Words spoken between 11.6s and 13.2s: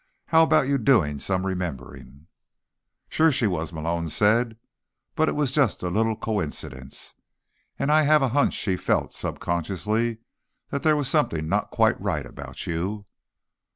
quite right about you."